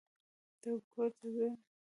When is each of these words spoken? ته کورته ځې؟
ته 0.61 0.69
کورته 0.91 1.27
ځې؟ 1.35 1.49